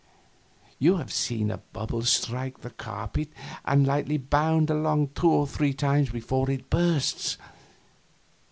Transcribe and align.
You 0.79 0.97
have 0.97 1.13
seen 1.13 1.51
a 1.51 1.59
bubble 1.59 2.01
strike 2.01 2.61
the 2.61 2.71
carpet 2.71 3.29
and 3.63 3.85
lightly 3.85 4.17
bound 4.17 4.71
along 4.71 5.09
two 5.09 5.29
or 5.29 5.45
three 5.45 5.75
times 5.75 6.09
before 6.09 6.49
it 6.49 6.71
bursts. 6.71 7.37